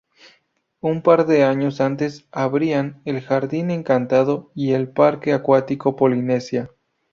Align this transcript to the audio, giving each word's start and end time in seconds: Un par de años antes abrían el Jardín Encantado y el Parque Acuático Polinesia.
Un 0.79 1.03
par 1.03 1.27
de 1.27 1.43
años 1.43 1.79
antes 1.79 2.25
abrían 2.31 2.99
el 3.05 3.21
Jardín 3.21 3.69
Encantado 3.69 4.49
y 4.55 4.71
el 4.71 4.87
Parque 4.89 5.31
Acuático 5.31 5.95
Polinesia. 5.95 6.71